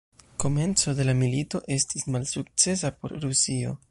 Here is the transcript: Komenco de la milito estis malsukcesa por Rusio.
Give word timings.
Komenco 0.43 0.93
de 0.99 1.05
la 1.09 1.15
milito 1.19 1.61
estis 1.77 2.07
malsukcesa 2.15 2.93
por 3.03 3.17
Rusio. 3.27 3.79